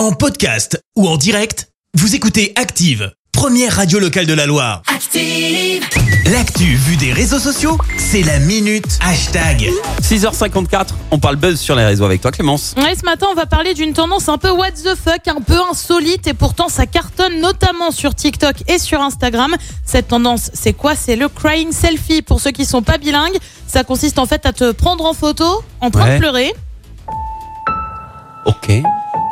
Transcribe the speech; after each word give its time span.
En 0.00 0.12
podcast 0.12 0.80
ou 0.96 1.06
en 1.06 1.18
direct, 1.18 1.68
vous 1.92 2.14
écoutez 2.14 2.54
Active, 2.56 3.12
première 3.32 3.76
radio 3.76 3.98
locale 3.98 4.24
de 4.24 4.32
la 4.32 4.46
Loire. 4.46 4.80
Active. 4.86 5.84
L'actu 6.32 6.64
vue 6.74 6.96
des 6.96 7.12
réseaux 7.12 7.38
sociaux, 7.38 7.76
c'est 7.98 8.22
la 8.22 8.38
minute 8.38 8.98
hashtag. 9.02 9.68
6h54, 10.00 10.86
on 11.10 11.18
parle 11.18 11.36
buzz 11.36 11.60
sur 11.60 11.76
les 11.76 11.84
réseaux 11.84 12.06
avec 12.06 12.22
toi 12.22 12.30
Clémence. 12.32 12.74
Ouais, 12.78 12.94
ce 12.98 13.04
matin, 13.04 13.26
on 13.30 13.34
va 13.34 13.44
parler 13.44 13.74
d'une 13.74 13.92
tendance 13.92 14.30
un 14.30 14.38
peu 14.38 14.50
what 14.50 14.70
the 14.70 14.94
fuck, 14.96 15.28
un 15.28 15.42
peu 15.42 15.58
insolite 15.70 16.26
et 16.28 16.32
pourtant 16.32 16.70
ça 16.70 16.86
cartonne 16.86 17.38
notamment 17.42 17.90
sur 17.90 18.14
TikTok 18.14 18.56
et 18.68 18.78
sur 18.78 19.02
Instagram. 19.02 19.54
Cette 19.84 20.08
tendance, 20.08 20.50
c'est 20.54 20.72
quoi? 20.72 20.94
C'est 20.96 21.16
le 21.16 21.28
crying 21.28 21.72
selfie. 21.72 22.22
Pour 22.22 22.40
ceux 22.40 22.52
qui 22.52 22.64
sont 22.64 22.80
pas 22.80 22.96
bilingues, 22.96 23.36
ça 23.66 23.84
consiste 23.84 24.18
en 24.18 24.24
fait 24.24 24.46
à 24.46 24.54
te 24.54 24.72
prendre 24.72 25.04
en 25.04 25.12
photo 25.12 25.62
en 25.82 25.90
train 25.90 26.06
Ouais. 26.06 26.14
de 26.14 26.20
pleurer. 26.20 26.54
Ok. 28.46 28.68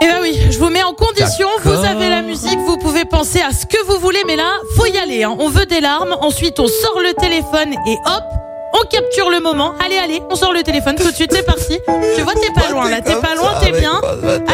Et 0.00 0.06
bah 0.06 0.18
oui, 0.22 0.38
je 0.50 0.58
vous 0.58 0.68
mets 0.70 0.82
en 0.84 0.92
condition, 0.92 1.48
vous 1.64 1.84
avez 1.84 2.08
la 2.08 2.22
musique, 2.22 2.58
vous 2.60 2.76
pouvez 2.78 3.04
penser 3.04 3.40
à 3.40 3.52
ce 3.52 3.66
que 3.66 3.82
vous 3.86 3.98
voulez, 3.98 4.22
mais 4.26 4.36
là, 4.36 4.50
faut 4.76 4.86
y 4.86 4.96
aller. 4.96 5.24
hein. 5.24 5.34
On 5.40 5.48
veut 5.48 5.66
des 5.66 5.80
larmes, 5.80 6.16
ensuite 6.20 6.60
on 6.60 6.68
sort 6.68 7.00
le 7.02 7.14
téléphone 7.14 7.72
et 7.86 7.96
hop, 8.06 8.22
on 8.80 8.86
capture 8.86 9.28
le 9.30 9.40
moment. 9.40 9.72
Allez, 9.84 9.98
allez, 9.98 10.22
on 10.30 10.36
sort 10.36 10.52
le 10.52 10.62
téléphone 10.62 10.94
tout 10.94 11.10
de 11.10 11.14
suite, 11.14 11.32
c'est 11.34 11.42
parti. 11.44 11.78
Tu 12.16 12.22
vois, 12.22 12.34
t'es 12.34 12.52
pas 12.52 12.70
loin 12.70 12.88
là, 12.88 13.00
t'es 13.00 13.16
pas 13.16 13.34
loin, 13.34 13.54
t'es 13.60 13.72
bien. 13.72 14.00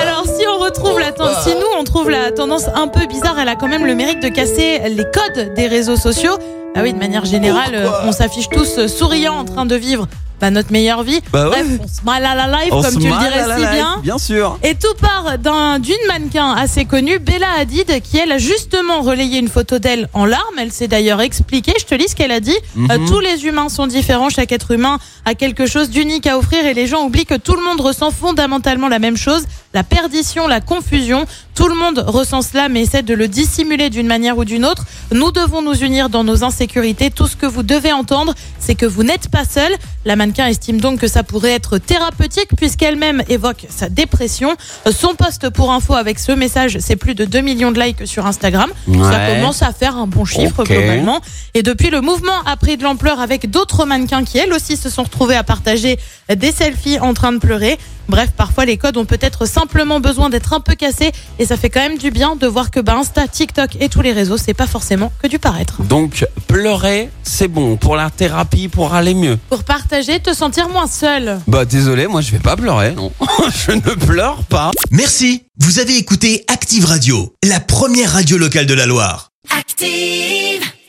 Alors 0.00 0.24
si 0.24 0.46
on 0.48 0.58
retrouve 0.58 0.98
la 0.98 1.12
tendance, 1.12 1.42
si 1.44 1.50
nous 1.54 1.66
on 1.78 1.84
trouve 1.84 2.08
la 2.08 2.30
tendance 2.32 2.64
un 2.74 2.88
peu 2.88 3.04
bizarre, 3.06 3.38
elle 3.38 3.48
a 3.50 3.56
quand 3.56 3.68
même 3.68 3.84
le 3.84 3.94
mérite 3.94 4.22
de 4.22 4.28
casser 4.28 4.80
les 4.88 5.04
codes 5.04 5.52
des 5.54 5.66
réseaux 5.66 5.96
sociaux. 5.96 6.38
Ah 6.74 6.80
oui, 6.82 6.92
de 6.94 6.98
manière 6.98 7.24
générale, 7.26 7.86
on 8.04 8.12
s'affiche 8.12 8.48
tous 8.48 8.78
euh, 8.78 8.88
souriants 8.88 9.36
en 9.38 9.44
train 9.44 9.64
de 9.66 9.76
vivre 9.76 10.08
bah, 10.40 10.50
notre 10.50 10.72
meilleure 10.72 11.02
vie. 11.02 11.20
Bah 11.32 11.48
ouais. 11.48 11.62
Bref, 11.64 11.66
on 11.82 11.88
se 11.88 12.02
mal 12.04 12.24
à 12.24 12.34
la 12.34 12.46
live, 12.46 12.72
On 12.72 12.82
comme 12.82 12.92
tu 12.98 13.08
le 13.08 13.18
dirais 13.18 13.44
si 13.56 13.60
bien. 13.74 13.98
Bien 14.02 14.18
sûr. 14.18 14.58
Et 14.62 14.74
tout 14.74 14.94
part 15.00 15.38
d'un- 15.38 15.78
d'une 15.78 15.94
mannequin 16.08 16.52
assez 16.52 16.84
connue, 16.84 17.18
Bella 17.18 17.46
Hadid, 17.58 18.00
qui 18.02 18.18
elle 18.18 18.32
a 18.32 18.38
justement 18.38 19.00
relayé 19.02 19.38
une 19.38 19.48
photo 19.48 19.78
d'elle 19.78 20.08
en 20.12 20.24
larmes. 20.26 20.58
Elle 20.58 20.72
s'est 20.72 20.88
d'ailleurs 20.88 21.20
expliquée. 21.20 21.72
Je 21.78 21.84
te 21.84 21.94
lis 21.94 22.08
ce 22.08 22.16
qu'elle 22.16 22.32
a 22.32 22.40
dit. 22.40 22.56
Mhm. 22.74 22.90
Euh, 22.90 22.98
tous 23.06 23.20
les 23.20 23.46
humains 23.46 23.68
sont 23.68 23.86
différents. 23.86 24.28
Chaque 24.28 24.52
être 24.52 24.72
humain 24.72 24.98
a 25.24 25.34
quelque 25.34 25.66
chose 25.66 25.88
d'unique 25.88 26.26
à 26.26 26.36
offrir 26.36 26.66
et 26.66 26.74
les 26.74 26.86
gens 26.86 27.04
oublient 27.04 27.26
que 27.26 27.36
tout 27.36 27.54
le 27.54 27.62
monde 27.62 27.80
ressent 27.80 28.10
fondamentalement 28.10 28.88
la 28.88 28.98
même 28.98 29.16
chose. 29.16 29.44
La 29.72 29.82
perdition, 29.82 30.46
la 30.46 30.60
confusion. 30.60 31.26
Tout 31.54 31.68
le 31.68 31.74
monde 31.74 32.04
ressent 32.06 32.42
cela 32.42 32.68
mais 32.68 32.82
essaie 32.82 33.02
de 33.02 33.14
le 33.14 33.28
dissimuler 33.28 33.88
d'une 33.88 34.06
manière 34.06 34.36
ou 34.38 34.44
d'une 34.44 34.64
autre. 34.64 34.84
Nous 35.12 35.30
devons 35.30 35.62
nous 35.62 35.74
unir 35.74 36.08
dans 36.08 36.24
nos 36.24 36.42
insécurités. 36.42 37.10
Tout 37.10 37.28
ce 37.28 37.36
que 37.36 37.46
vous 37.46 37.62
devez 37.62 37.92
entendre, 37.92 38.34
c'est 38.58 38.74
que 38.74 38.86
vous 38.86 39.04
n'êtes 39.04 39.28
pas 39.28 39.44
seul. 39.44 39.72
La 40.04 40.16
mannequin 40.16 40.46
estime 40.46 40.80
donc 40.80 40.98
que 41.00 41.06
ça 41.06 41.22
pourrait 41.22 41.52
être 41.52 41.78
thérapeutique 41.78 42.48
puisqu'elle-même 42.56 43.22
évoque 43.28 43.66
sa 43.68 43.88
dépression. 43.88 44.56
Son 44.90 45.14
poste 45.14 45.48
pour 45.50 45.72
info 45.72 45.94
avec 45.94 46.18
ce 46.18 46.32
message, 46.32 46.78
c'est 46.80 46.96
plus 46.96 47.14
de 47.14 47.24
2 47.24 47.40
millions 47.40 47.70
de 47.70 47.80
likes 47.80 48.06
sur 48.06 48.26
Instagram. 48.26 48.70
Ça 48.86 49.34
commence 49.34 49.62
à 49.62 49.72
faire 49.72 49.96
un 49.96 50.06
bon 50.06 50.24
chiffre 50.24 50.64
globalement. 50.64 51.20
Et 51.54 51.62
depuis, 51.62 51.90
le 51.90 52.00
mouvement 52.00 52.42
a 52.46 52.56
pris 52.56 52.76
de 52.76 52.82
l'ampleur 52.82 53.20
avec 53.20 53.48
d'autres 53.48 53.86
mannequins 53.86 54.24
qui, 54.24 54.38
elles 54.38 54.52
aussi, 54.52 54.76
se 54.76 54.90
sont 54.90 55.04
retrouvés 55.04 55.36
à 55.36 55.44
partager 55.44 55.98
des 56.34 56.50
selfies 56.50 56.98
en 56.98 57.14
train 57.14 57.32
de 57.32 57.38
pleurer. 57.38 57.78
Bref, 58.08 58.30
parfois 58.36 58.64
les 58.64 58.76
codes 58.76 58.96
ont 58.96 59.04
peut-être 59.04 59.46
simplement 59.46 60.00
besoin 60.00 60.30
d'être 60.30 60.52
un 60.52 60.60
peu 60.60 60.74
cassés 60.74 61.12
et 61.38 61.46
ça 61.46 61.56
fait 61.56 61.70
quand 61.70 61.80
même 61.80 61.98
du 61.98 62.10
bien 62.10 62.36
de 62.36 62.46
voir 62.46 62.70
que 62.70 62.80
bah, 62.80 62.96
Insta, 62.96 63.26
TikTok 63.28 63.76
et 63.80 63.88
tous 63.88 64.02
les 64.02 64.12
réseaux, 64.12 64.36
c'est 64.36 64.54
pas 64.54 64.66
forcément 64.66 65.12
que 65.22 65.26
du 65.26 65.38
paraître. 65.38 65.82
Donc 65.82 66.26
pleurer, 66.46 67.10
c'est 67.22 67.48
bon 67.48 67.76
pour 67.76 67.96
la 67.96 68.10
thérapie, 68.10 68.68
pour 68.68 68.94
aller 68.94 69.14
mieux. 69.14 69.38
Pour 69.48 69.64
partager, 69.64 70.20
te 70.20 70.34
sentir 70.34 70.68
moins 70.68 70.86
seul. 70.86 71.40
Bah 71.46 71.64
désolé, 71.64 72.06
moi 72.06 72.20
je 72.20 72.30
vais 72.32 72.38
pas 72.38 72.56
pleurer, 72.56 72.92
non. 72.92 73.12
je 73.66 73.72
ne 73.72 73.80
pleure 73.80 74.44
pas. 74.44 74.70
Merci, 74.90 75.44
vous 75.58 75.78
avez 75.78 75.96
écouté 75.96 76.44
Active 76.48 76.84
Radio, 76.84 77.34
la 77.42 77.60
première 77.60 78.12
radio 78.12 78.38
locale 78.38 78.66
de 78.66 78.74
la 78.74 78.86
Loire. 78.86 79.30
Active. 79.56 80.73